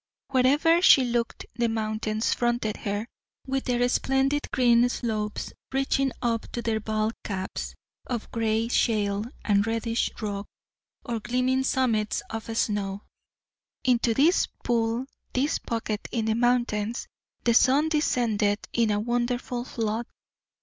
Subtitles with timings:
[0.29, 3.05] Where ever she looked the mountains fronted her,
[3.45, 7.75] with their splendid green slopes reaching up to their bald caps
[8.07, 10.47] of gray shale and reddish rock
[11.05, 13.03] or gleaming summits of snow.
[13.83, 17.07] Into this "pool" this pocket in the mountains
[17.43, 20.07] the sun descended in a wonderful flood.